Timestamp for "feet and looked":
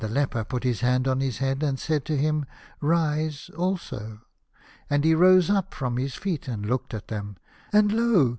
6.15-6.95